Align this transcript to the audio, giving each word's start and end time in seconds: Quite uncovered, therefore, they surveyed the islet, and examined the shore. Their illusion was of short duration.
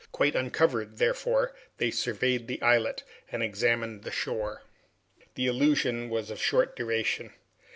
Quite 0.11 0.35
uncovered, 0.35 0.97
therefore, 0.97 1.53
they 1.77 1.91
surveyed 1.91 2.47
the 2.47 2.59
islet, 2.63 3.03
and 3.31 3.43
examined 3.43 4.01
the 4.01 4.09
shore. 4.09 4.63
Their 5.35 5.49
illusion 5.49 6.09
was 6.09 6.31
of 6.31 6.41
short 6.41 6.75
duration. 6.75 7.33